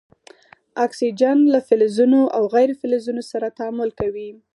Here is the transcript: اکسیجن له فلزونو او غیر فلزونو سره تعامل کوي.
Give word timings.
اکسیجن 0.85 1.37
له 1.53 1.59
فلزونو 1.67 2.21
او 2.35 2.43
غیر 2.55 2.69
فلزونو 2.81 3.23
سره 3.31 3.47
تعامل 3.57 3.89
کوي. 3.99 4.29